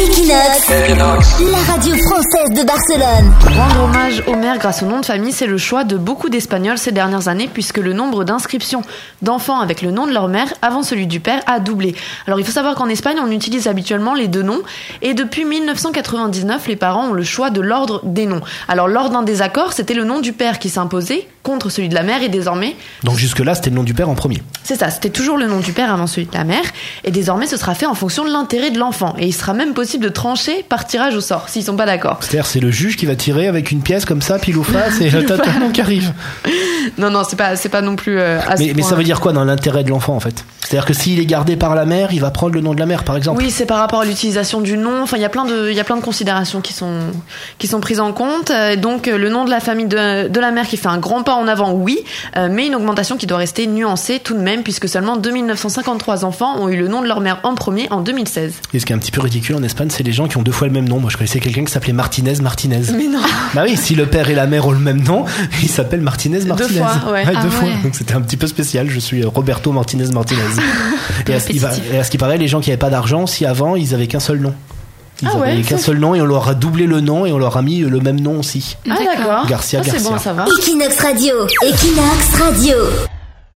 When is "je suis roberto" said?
68.88-69.72